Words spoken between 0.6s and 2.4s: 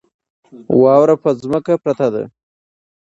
واوره په ځمکه پرته ده.